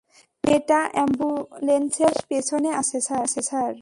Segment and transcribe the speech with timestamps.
[0.43, 3.69] মেয়েটা অ্যাম্বুলেন্সের পেছনে আছে, স্যার।